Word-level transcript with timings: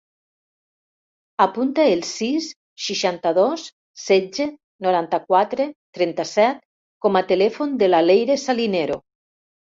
Apunta 1.43 1.83
el 1.97 2.01
sis, 2.11 2.47
seixanta-dos, 2.85 3.67
setze, 4.05 4.47
noranta-quatre, 4.87 5.69
trenta-set 5.99 6.67
com 7.07 7.23
a 7.23 7.25
telèfon 7.35 7.79
de 7.85 7.93
la 7.93 8.03
Leyre 8.09 8.41
Salinero. 8.49 9.01